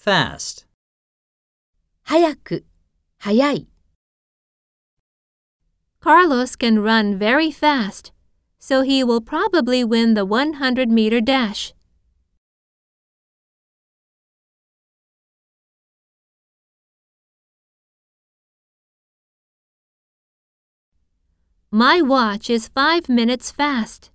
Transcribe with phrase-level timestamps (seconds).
[0.00, 0.66] fast.
[2.04, 2.64] 早く、
[3.18, 3.68] 早い。
[6.00, 8.12] Carlos can run very fast,
[8.58, 11.74] so he will probably win the 100 meter dash.
[21.70, 24.10] My watch is five minutes fast.